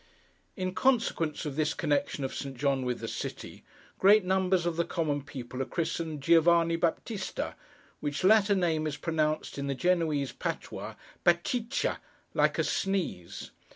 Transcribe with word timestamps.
In 0.57 0.73
consequence 0.73 1.45
of 1.45 1.55
this 1.55 1.75
connection 1.75 2.23
of 2.23 2.33
Saint 2.33 2.57
John 2.57 2.85
with 2.85 3.01
the 3.01 3.07
city, 3.07 3.63
great 3.99 4.23
numbers 4.25 4.65
of 4.65 4.75
the 4.75 4.83
common 4.83 5.21
people 5.21 5.61
are 5.61 5.65
christened 5.65 6.21
Giovanni 6.23 6.75
Baptista, 6.75 7.53
which 7.99 8.23
latter 8.23 8.55
name 8.55 8.87
is 8.87 8.97
pronounced 8.97 9.59
in 9.59 9.67
the 9.67 9.75
Genoese 9.75 10.31
patois 10.31 10.95
'Batcheetcha,' 11.23 11.99
like 12.33 12.57
a 12.57 12.63
sneeze. 12.63 13.51